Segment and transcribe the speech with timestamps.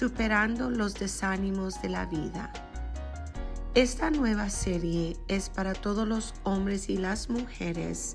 [0.00, 2.50] Superando los desánimos de la vida.
[3.74, 8.14] Esta nueva serie es para todos los hombres y las mujeres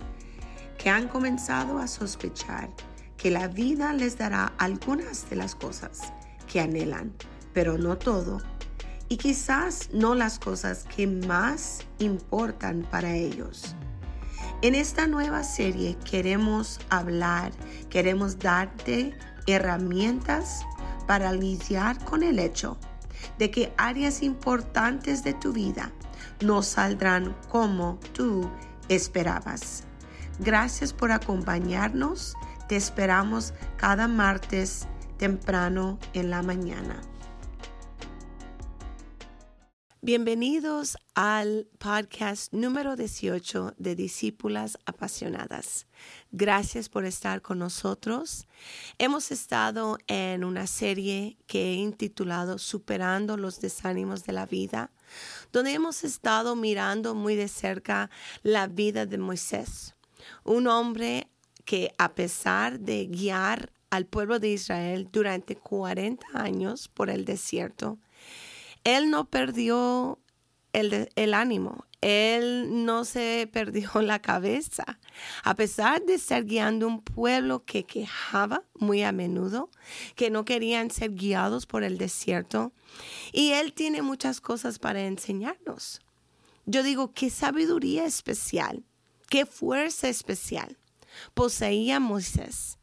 [0.80, 2.72] que han comenzado a sospechar
[3.18, 6.12] que la vida les dará algunas de las cosas
[6.52, 7.14] que anhelan,
[7.54, 8.42] pero no todo,
[9.08, 13.76] y quizás no las cosas que más importan para ellos.
[14.64, 17.52] En esta nueva serie queremos hablar,
[17.92, 19.16] queremos darte
[19.48, 20.66] herramientas
[21.08, 22.78] para lidiar con el hecho
[23.38, 25.92] de que áreas importantes de tu vida
[26.42, 28.50] no saldrán como tú
[28.90, 29.84] esperabas.
[30.40, 32.36] Gracias por acompañarnos.
[32.68, 37.02] Te esperamos cada martes temprano en la mañana.
[40.06, 45.88] Bienvenidos al podcast número 18 de Discípulas Apasionadas.
[46.32, 48.48] Gracias por estar con nosotros.
[49.00, 54.92] Hemos estado en una serie que he intitulado Superando los desánimos de la vida,
[55.52, 58.12] donde hemos estado mirando muy de cerca
[58.44, 59.96] la vida de Moisés,
[60.44, 61.30] un hombre
[61.66, 67.98] que a pesar de guiar al pueblo de Israel durante 40 años por el desierto,
[68.86, 70.20] él no perdió
[70.72, 75.00] el, ánimo, él no se perdió la cabeza.
[75.44, 79.70] A pesar de estar guiando un pueblo que quejaba muy a menudo,
[80.16, 82.74] que no querían ser guiados por el desierto,
[83.34, 86.02] y él tiene muchas cosas para enseñarnos.
[86.66, 88.86] Yo digo, qué sabiduría especial,
[89.30, 90.78] qué fuerza especial
[91.34, 92.78] poseía Moisés,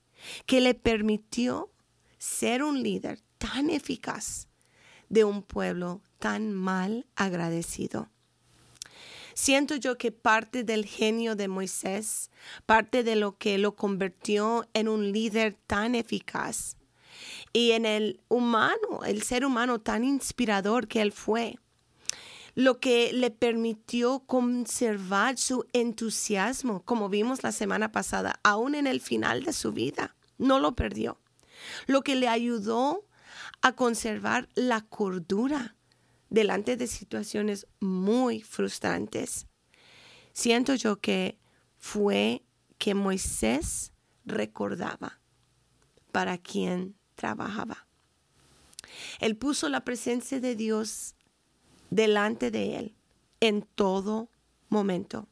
[0.46, 1.70] que le permitió
[2.18, 4.48] ser un líder tan eficaz
[5.12, 8.08] de un pueblo tan mal agradecido.
[9.34, 12.30] Siento yo que parte del genio de Moisés,
[12.64, 16.76] parte de lo que lo convirtió en un líder tan eficaz
[17.52, 21.58] y en el humano, el ser humano tan inspirador que él fue,
[22.54, 29.02] lo que le permitió conservar su entusiasmo, como vimos la semana pasada, aún en el
[29.02, 31.18] final de su vida, no lo perdió.
[31.86, 33.04] Lo que le ayudó
[33.62, 35.76] a conservar la cordura
[36.30, 39.46] delante de situaciones muy frustrantes.
[40.32, 41.38] Siento yo que
[41.78, 42.42] fue
[42.78, 43.92] que Moisés
[44.24, 45.20] recordaba
[46.10, 47.86] para quien trabajaba.
[49.20, 51.14] Él puso la presencia de Dios
[51.90, 52.96] delante de él
[53.40, 54.28] en todo
[54.68, 55.28] momento.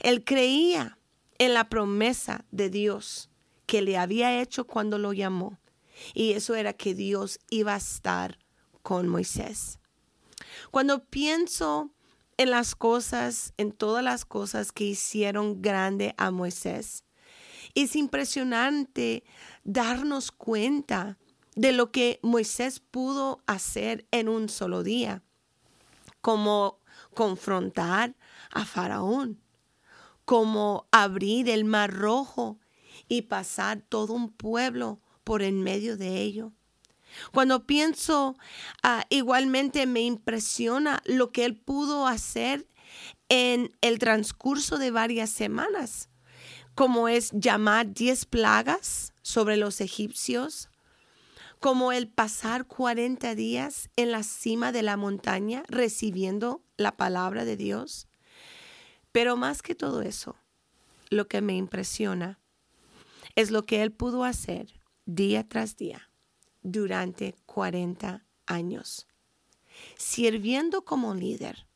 [0.00, 0.98] Él creía
[1.38, 3.30] en la promesa de Dios
[3.66, 5.58] que le había hecho cuando lo llamó
[6.14, 8.38] y eso era que Dios iba a estar
[8.82, 9.78] con Moisés.
[10.70, 11.90] Cuando pienso
[12.36, 17.04] en las cosas, en todas las cosas que hicieron grande a Moisés,
[17.74, 19.24] es impresionante
[19.64, 21.18] darnos cuenta
[21.54, 25.22] de lo que Moisés pudo hacer en un solo día,
[26.20, 26.78] como
[27.14, 28.16] confrontar
[28.50, 29.40] a Faraón,
[30.24, 32.58] como abrir el mar rojo
[33.08, 36.50] y pasar todo un pueblo por en medio de ello.
[37.30, 38.36] Cuando pienso,
[38.82, 42.66] ah, igualmente me impresiona lo que él pudo hacer
[43.28, 46.08] en el transcurso de varias semanas,
[46.74, 50.68] como es llamar diez plagas sobre los egipcios,
[51.60, 57.56] como el pasar 40 días en la cima de la montaña recibiendo la palabra de
[57.56, 58.08] Dios.
[59.12, 60.34] Pero más que todo eso,
[61.08, 62.40] lo que me impresiona
[63.36, 64.79] es lo que él pudo hacer
[65.14, 66.10] día tras día
[66.62, 69.06] durante 40 años,
[69.96, 71.66] sirviendo como líder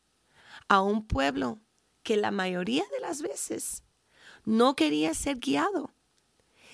[0.69, 1.61] a un pueblo
[2.03, 3.83] que la mayoría de las veces
[4.45, 5.91] no quería ser guiado.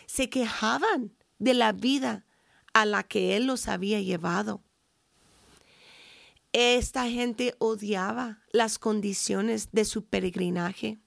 [0.07, 2.27] Se quejaban de la vida
[2.73, 4.63] a la que él los había llevado.
[6.53, 10.99] Esta gente odiaba las condiciones de su peregrinaje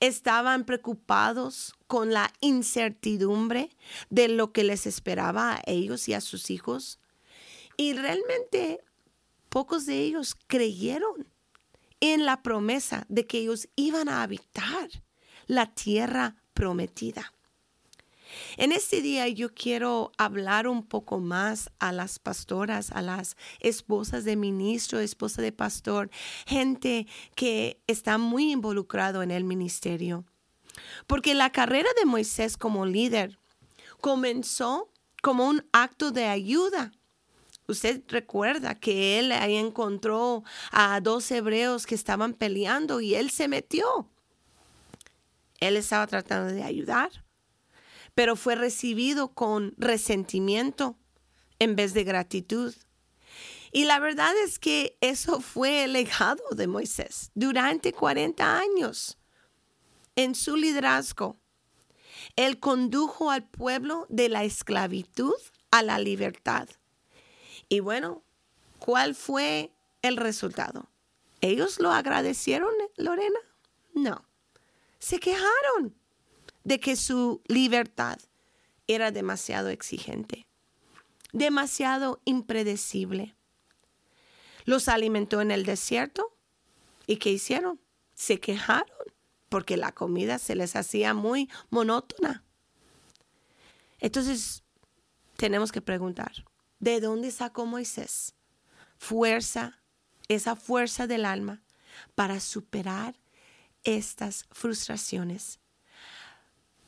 [0.00, 3.70] Estaban preocupados con la incertidumbre
[4.10, 6.98] de lo que les esperaba a ellos y a sus hijos.
[7.76, 8.82] Y realmente
[9.48, 11.26] pocos de ellos creyeron
[12.00, 14.88] en la promesa de que ellos iban a habitar
[15.46, 17.32] la tierra prometida.
[18.56, 24.24] En este día yo quiero hablar un poco más a las pastoras, a las esposas
[24.24, 26.10] de ministro, esposa de pastor,
[26.46, 30.24] gente que está muy involucrado en el ministerio.
[31.06, 33.38] Porque la carrera de Moisés como líder
[34.00, 34.90] comenzó
[35.22, 36.92] como un acto de ayuda.
[37.68, 43.48] Usted recuerda que él ahí encontró a dos hebreos que estaban peleando y él se
[43.48, 44.08] metió.
[45.58, 47.25] Él estaba tratando de ayudar
[48.16, 50.96] pero fue recibido con resentimiento
[51.58, 52.74] en vez de gratitud.
[53.72, 59.18] Y la verdad es que eso fue el legado de Moisés durante 40 años
[60.16, 61.36] en su liderazgo.
[62.36, 65.34] Él condujo al pueblo de la esclavitud
[65.70, 66.70] a la libertad.
[67.68, 68.22] Y bueno,
[68.78, 70.88] ¿cuál fue el resultado?
[71.42, 73.40] ¿Ellos lo agradecieron, Lorena?
[73.92, 74.24] No.
[75.00, 75.94] Se quejaron
[76.66, 78.18] de que su libertad
[78.88, 80.48] era demasiado exigente,
[81.32, 83.36] demasiado impredecible.
[84.64, 86.36] Los alimentó en el desierto
[87.06, 87.80] y ¿qué hicieron?
[88.14, 88.88] Se quejaron
[89.48, 92.42] porque la comida se les hacía muy monótona.
[94.00, 94.64] Entonces,
[95.36, 96.32] tenemos que preguntar,
[96.80, 98.34] ¿de dónde sacó Moisés
[98.98, 99.80] fuerza,
[100.26, 101.62] esa fuerza del alma
[102.16, 103.14] para superar
[103.84, 105.60] estas frustraciones?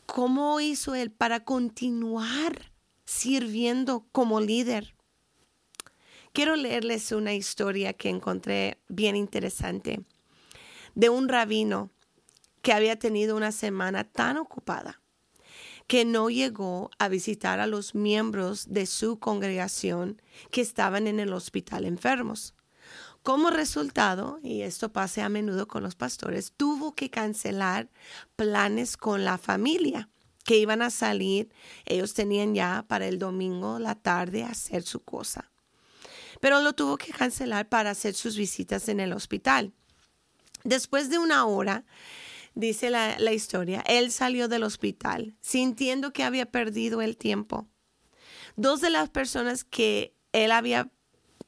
[0.08, 2.72] ¿Cómo hizo él para continuar
[3.04, 4.94] sirviendo como líder?
[6.32, 10.00] Quiero leerles una historia que encontré bien interesante
[10.94, 11.90] de un rabino
[12.62, 15.02] que había tenido una semana tan ocupada
[15.86, 21.34] que no llegó a visitar a los miembros de su congregación que estaban en el
[21.34, 22.54] hospital enfermos.
[23.22, 27.90] Como resultado, y esto pasa a menudo con los pastores, tuvo que cancelar
[28.36, 30.08] planes con la familia
[30.44, 31.52] que iban a salir.
[31.84, 35.50] Ellos tenían ya para el domingo, la tarde, hacer su cosa.
[36.40, 39.74] Pero lo tuvo que cancelar para hacer sus visitas en el hospital.
[40.64, 41.84] Después de una hora,
[42.54, 47.68] dice la, historia, él salió del hospital sintiendo que había perdido el tiempo.
[48.56, 50.90] Dos de las personas que él había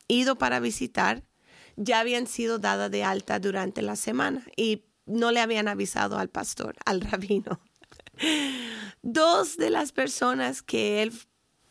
[0.08, 1.24] ido para visitar
[1.82, 6.28] ya habían sido dadas de alta durante la semana y no le habían avisado al
[6.28, 7.60] pastor, al rabino.
[9.02, 11.12] Dos de las personas que él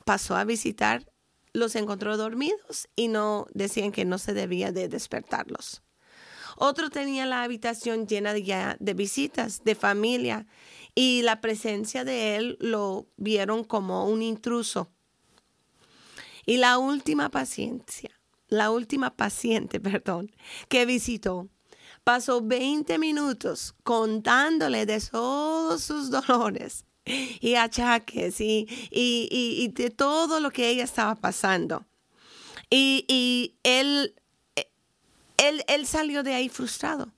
[0.06, 1.06] pasó a visitar
[1.54, 5.84] los encontró dormidos y no decían que no se debía de despertarlos.
[6.58, 10.48] Otro tenía la habitación llena de, de visitas, de familia,
[10.96, 14.92] y la presencia de él lo vieron como un intruso.
[16.46, 18.19] Y la última paciencia,
[18.50, 20.32] la última paciente, perdón,
[20.68, 21.50] que visitó,
[22.04, 30.52] pasó 20 minutos contándole de todos sus dolores y achaques y, y, de todo lo
[30.52, 31.86] que ella estaba pasando.
[32.70, 34.14] Y, y él
[35.40, 37.14] él, salió de ahí frustrado.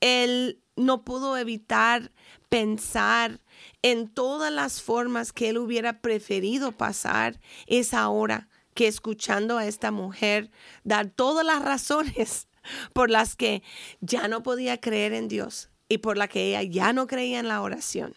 [0.00, 2.12] Él no pudo evitar
[2.48, 3.40] pensar
[3.82, 9.90] en todas las formas que él hubiera preferido pasar esa hora que escuchando a esta
[9.90, 10.52] mujer
[10.84, 12.46] dar todas las razones
[12.92, 13.64] por las que
[14.00, 17.48] ya no podía creer en Dios y por las que ella ya no creía en
[17.48, 18.14] la oración.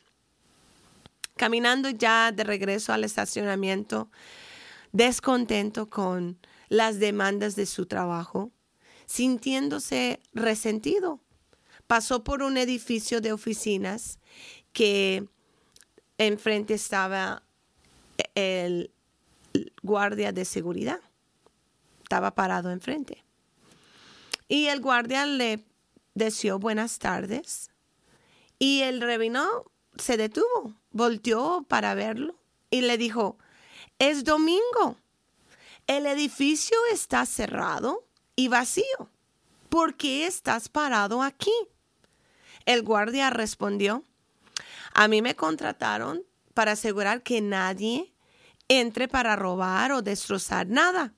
[1.35, 4.11] Caminando ya de regreso al estacionamiento,
[4.91, 6.37] descontento con
[6.69, 8.51] las demandas de su trabajo,
[9.07, 11.19] sintiéndose resentido.
[11.87, 14.19] Pasó por un edificio de oficinas
[14.73, 15.27] que
[16.19, 17.41] enfrente estaba
[18.35, 18.91] el
[19.81, 21.00] guardia de seguridad.
[22.04, 23.23] Estaba parado enfrente.
[24.47, 25.64] Y el guardia le
[26.14, 27.71] deseó buenas tardes.
[28.59, 29.66] Y el rabino
[29.97, 32.35] se detuvo, volteó para verlo
[32.69, 33.37] y le dijo,
[33.99, 34.97] es domingo.
[35.87, 39.09] El edificio está cerrado y vacío.
[39.69, 41.54] ¿Por qué estás parado aquí?
[42.66, 44.04] El guardia respondió,
[44.94, 46.23] a mí me contrataron
[46.54, 48.14] para asegurar que nadie
[48.80, 51.13] entre para robar o destrozar nada.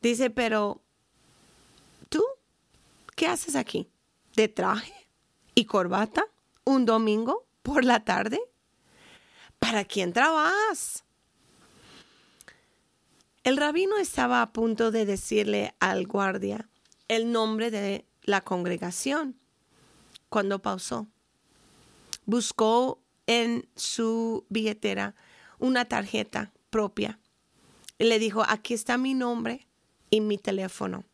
[0.00, 0.80] Dice, pero
[2.08, 2.24] tú,
[3.14, 3.90] ¿qué haces aquí?
[4.36, 4.94] ¿De traje
[5.54, 6.24] y corbata
[6.64, 8.40] un domingo por la tarde?
[9.58, 11.04] ¿Para quién trabajas?
[13.44, 16.70] El rabino estaba a punto de decirle al guardia
[17.08, 19.38] el nombre de la congregación
[20.30, 21.06] cuando pausó.
[22.24, 25.14] Buscó en su billetera
[25.58, 27.18] una tarjeta propia
[27.98, 29.66] y le dijo, aquí está mi nombre
[30.10, 31.04] y mi teléfono.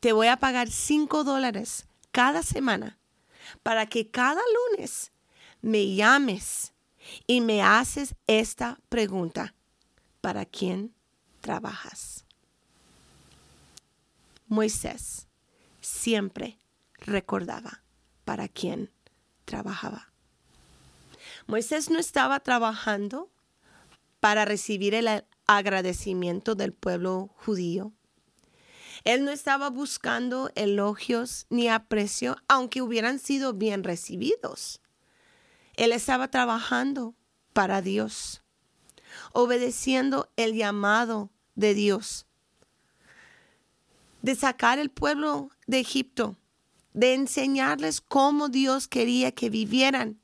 [0.00, 2.98] Te voy a pagar cinco dólares cada semana
[3.62, 5.12] para que cada lunes
[5.62, 6.72] me llames
[7.26, 9.54] y me haces esta pregunta.
[10.20, 10.94] ¿Para quién
[11.44, 12.24] trabajas.
[14.48, 15.28] Moisés
[15.82, 16.58] siempre
[16.94, 17.82] recordaba
[18.24, 18.90] para quién
[19.44, 20.10] trabajaba.
[21.46, 23.30] Moisés no estaba trabajando
[24.24, 27.92] para recibir el agradecimiento del pueblo judío.
[29.04, 34.80] Él no estaba buscando elogios ni aprecio, aunque hubieran sido bien recibidos.
[35.74, 37.14] Él estaba trabajando
[37.52, 38.40] para Dios
[39.32, 42.26] obedeciendo el llamado de Dios,
[44.22, 46.38] de sacar el pueblo de Egipto,
[46.94, 50.18] de enseñarles cómo Dios quería que vivieran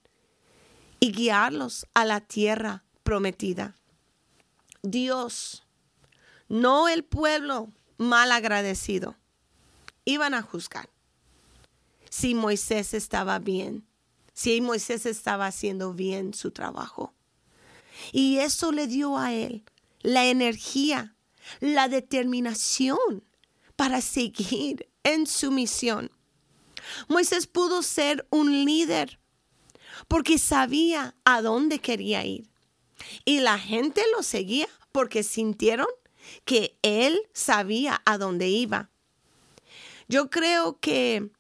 [1.00, 3.76] y guiarlos a la tierra prometida.
[4.82, 5.64] Dios,
[6.48, 7.68] no el pueblo
[7.98, 9.16] mal agradecido,
[10.04, 10.88] iban a juzgar
[12.08, 13.86] si Moisés estaba bien,
[14.32, 17.14] si Moisés estaba haciendo bien su trabajo.
[18.12, 19.64] Y eso le dio a él
[20.02, 21.14] la energía,
[21.60, 23.22] la determinación
[23.76, 26.10] para seguir en su misión.
[27.08, 29.18] Moisés pudo ser un líder
[30.08, 32.48] porque sabía a dónde quería ir.
[33.24, 35.88] Y la gente lo seguía porque sintieron
[36.44, 38.90] que él sabía a dónde iba.
[40.08, 41.30] Yo creo que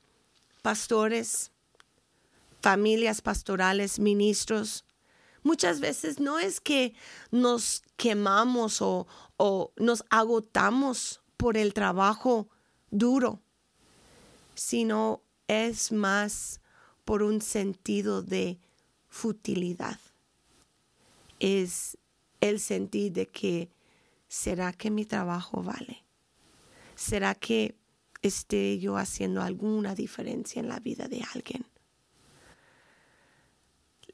[0.62, 1.50] pastores,
[2.60, 4.84] familias pastorales, ministros,
[5.42, 6.94] muchas veces no es que
[7.30, 12.48] nos quemamos o, o nos agotamos por el trabajo
[12.90, 13.40] duro,
[14.54, 16.60] sino es más
[17.04, 18.60] por un sentido de
[19.08, 19.98] futilidad.
[21.40, 21.98] Es
[22.40, 23.70] el sentir de que,
[24.28, 26.04] ¿será que mi trabajo vale?
[26.94, 27.74] ¿Será que
[28.22, 31.66] esté yo haciendo alguna diferencia en la vida de alguien?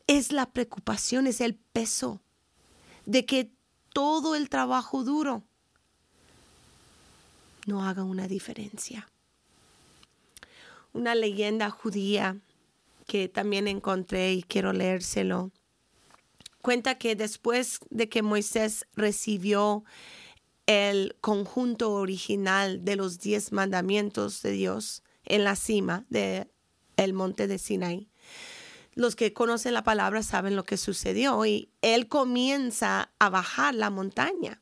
[0.06, 2.20] Es la preocupación, es el peso
[3.04, 3.50] de que
[3.92, 5.42] todo el trabajo duro
[7.66, 9.08] no haga una diferencia.
[10.92, 12.38] Una leyenda judía
[13.06, 15.50] que también encontré y quiero leérselo.
[16.66, 19.84] Cuenta que después de que Moisés recibió
[20.66, 26.50] el conjunto original de los diez mandamientos de Dios en la cima del
[26.96, 28.10] el monte de Sinai,
[28.94, 33.90] los que conocen la palabra saben lo que sucedió y él comienza a bajar la
[33.90, 34.60] montaña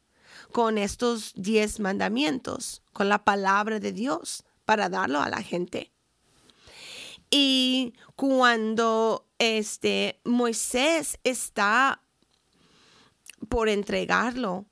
[0.53, 5.94] con estos diez mandamientos, con la palabra de Dios para darlo a la gente.
[7.37, 12.01] Y cuando este Moisés está
[13.49, 14.67] por entregarlo,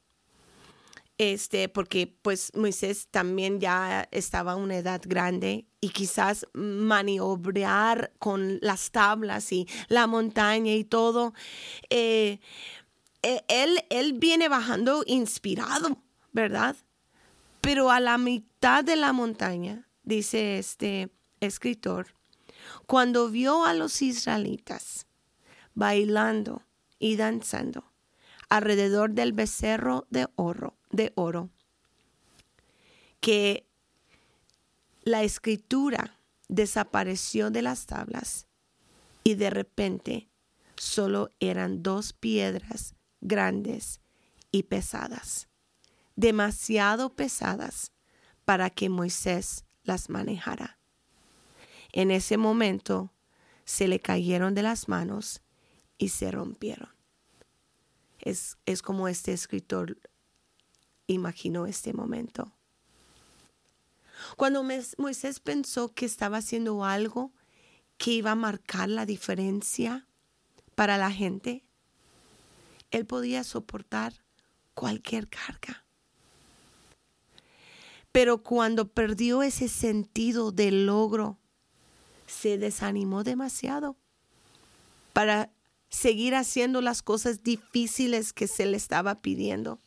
[1.19, 8.61] este, porque pues Moisés también ya estaba a una edad grande y quizás maniobrar con
[8.61, 11.35] las tablas y la montaña y todo,
[11.91, 12.39] eh,
[13.25, 15.99] e, él, él viene bajando inspirado,
[16.31, 16.77] ¿verdad?
[17.61, 22.22] Pero a la mitad de la montaña, dice este escritor,
[22.87, 25.07] cuando vio a los israelitas
[25.75, 26.63] bailando
[26.99, 27.85] y danzando
[28.49, 31.49] alrededor del becerro de oro, de oro,
[33.21, 33.67] que
[35.03, 38.47] la escritura desapareció de las tablas
[39.25, 40.29] y de repente
[40.77, 44.01] solo eran dos piedras grandes
[44.51, 45.49] y pesadas,
[46.17, 47.93] demasiado pesadas
[48.45, 50.79] para que Moisés las manejara.
[51.93, 53.13] En ese momento
[53.65, 55.43] se le cayeron de las manos
[55.99, 56.89] y se rompieron.
[58.19, 59.99] Es, es como este escritor
[61.07, 62.53] imaginó este momento.
[64.37, 64.65] Cuando
[64.99, 67.33] Moisés pensó que estaba haciendo algo
[67.99, 70.07] que iba a marcar la diferencia
[70.75, 71.65] para la gente,
[72.91, 74.15] él podía soportar
[74.75, 75.85] cualquier carga.
[78.13, 81.39] Pero cuando perdió ese sentido de logro,
[82.33, 83.97] se desanimó demasiado
[85.13, 85.51] para
[85.89, 89.79] seguir haciendo las cosas difíciles que se le estaba pidiendo.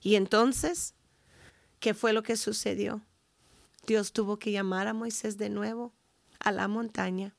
[0.00, 0.94] Y entonces,
[1.78, 3.02] ¿qué fue lo que sucedió?
[3.86, 5.92] Dios tuvo que llamar a Moisés de nuevo
[6.38, 7.34] a la montaña.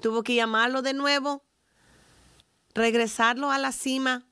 [0.00, 1.42] Tuvo que llamarlo de nuevo,
[2.74, 4.24] regresarlo a la cima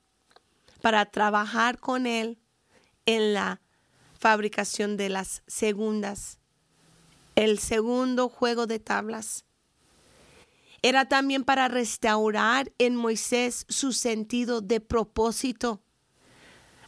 [0.80, 2.38] para trabajar con él
[3.04, 3.60] en la
[4.18, 6.38] fabricación de las segundas
[7.36, 9.44] el segundo juego de tablas.
[10.82, 15.80] Era también para restaurar en Moisés su sentido de propósito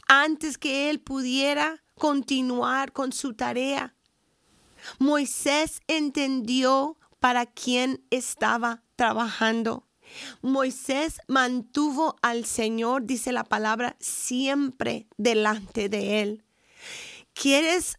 [0.08, 3.94] antes que él pudiera continuar con su tarea.
[4.98, 9.86] Moisés entendió para quién estaba trabajando.
[10.40, 16.44] Moisés mantuvo al Señor, dice la palabra, siempre delante de él.
[17.34, 17.98] ¿Quieres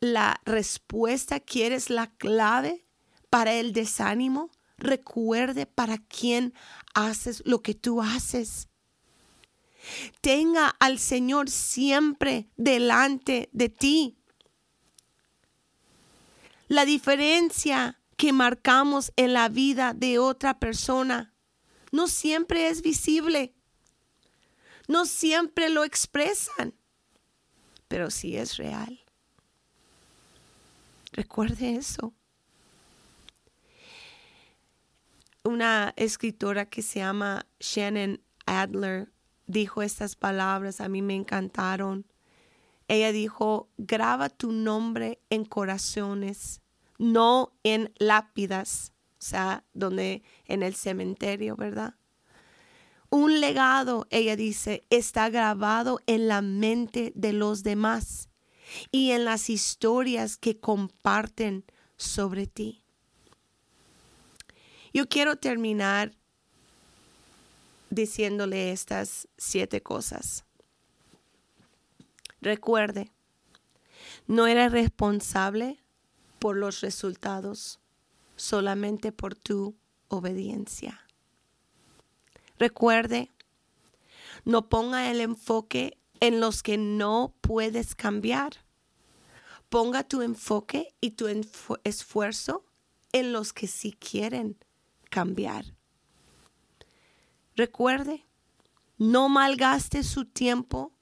[0.00, 2.84] la respuesta, quieres la clave
[3.30, 6.54] para el desánimo, recuerde para quién
[6.94, 8.68] haces lo que tú haces.
[10.20, 14.18] Tenga al Señor siempre delante de ti.
[16.68, 21.32] La diferencia que marcamos en la vida de otra persona
[21.92, 23.54] no siempre es visible.
[24.88, 26.74] No siempre lo expresan,
[27.88, 29.07] pero sí es real.
[31.18, 32.14] Recuerde eso.
[35.42, 39.10] Una escritora que se llama Shannon Adler
[39.48, 42.06] dijo estas palabras, a mí me encantaron.
[42.86, 46.60] Ella dijo, graba tu nombre en corazones,
[46.98, 51.96] no en lápidas, o sea, donde en el cementerio, ¿verdad?
[53.10, 58.28] Un legado, ella dice, está grabado en la mente de los demás
[58.90, 61.64] y en las historias que comparten
[61.96, 62.82] sobre ti.
[64.92, 66.12] Yo quiero terminar
[67.90, 70.44] diciéndole estas siete cosas.
[72.40, 73.10] Recuerde,
[74.26, 75.78] no era responsable
[76.38, 77.80] por los resultados,
[78.36, 79.76] solamente por tu
[80.08, 81.00] obediencia.
[82.58, 83.30] Recuerde,
[84.44, 88.52] no ponga el enfoque en los que no puedes cambiar.
[89.68, 91.26] Ponga tu enfoque y tu
[91.84, 92.64] esfuerzo
[93.12, 94.56] en los que sí quieren
[95.10, 95.64] cambiar.
[97.56, 98.24] Recuerde,
[98.98, 100.92] no malgaste su tiempo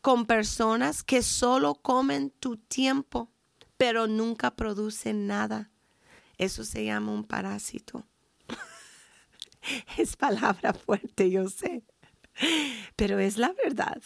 [0.00, 3.30] con personas que solo comen tu tiempo,
[3.76, 5.70] pero nunca producen nada.
[6.38, 8.06] Eso se llama un parásito.
[9.96, 11.84] es palabra fuerte, yo sé,
[12.94, 14.02] pero es la verdad.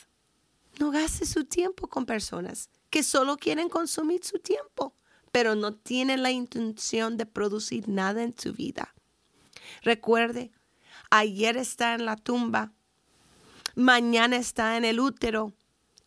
[0.80, 4.94] No gaste su tiempo con personas que solo quieren consumir su tiempo,
[5.30, 8.94] pero no tienen la intención de producir nada en su vida.
[9.82, 10.50] Recuerde,
[11.10, 12.72] ayer está en la tumba,
[13.74, 15.52] mañana está en el útero.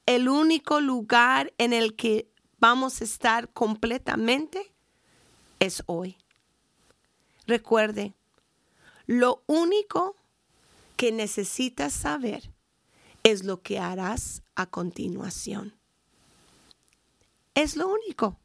[0.08, 4.74] El único lugar en el que vamos a estar completamente
[5.60, 6.18] es hoy.
[7.46, 8.16] Recuerde,
[9.06, 10.16] lo único
[10.98, 12.50] que necesitas saber
[13.22, 15.74] es lo que harás a continuación.
[17.56, 18.40] Es lo único.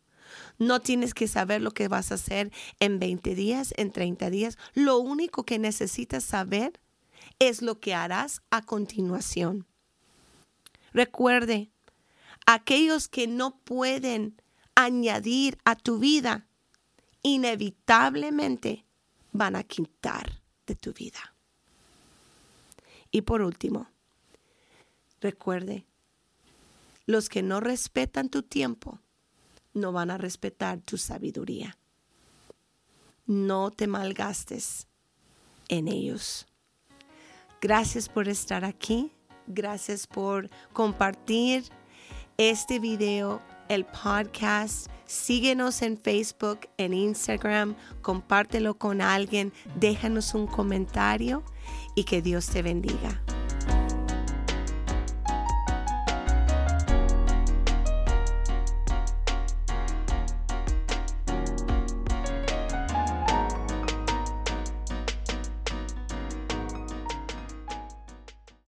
[0.58, 4.58] No tienes que saber lo que vas a hacer en 20 días, en 30 días.
[4.74, 6.80] Lo único que necesitas saber
[7.38, 9.66] es lo que harás a continuación.
[10.92, 11.70] Recuerde,
[12.46, 14.40] aquellos que no pueden
[14.74, 16.46] añadir a tu vida,
[17.22, 18.84] inevitablemente
[19.32, 21.34] van a quitar de tu vida.
[23.10, 23.88] Y por último,
[25.20, 25.86] recuerde,
[27.08, 29.00] los que no respetan tu tiempo
[29.72, 31.78] no van a respetar tu sabiduría.
[33.24, 34.88] No te malgastes
[35.68, 36.46] en ellos.
[37.62, 39.10] Gracias por estar aquí.
[39.46, 41.64] Gracias por compartir
[42.36, 43.40] este video,
[43.70, 44.88] el podcast.
[45.06, 51.42] Síguenos en Facebook, en Instagram, compártelo con alguien, déjanos un comentario
[51.94, 53.22] y que Dios te bendiga.